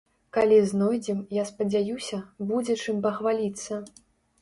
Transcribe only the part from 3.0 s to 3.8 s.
пахваліцца.